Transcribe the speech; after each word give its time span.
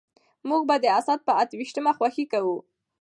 موږ 0.47 0.61
به 0.69 0.75
د 0.83 0.85
اسد 0.97 1.19
په 1.27 1.33
اته 1.41 1.53
ويشتمه 1.57 1.91
خوښي 1.97 2.25
کوو. 2.33 2.57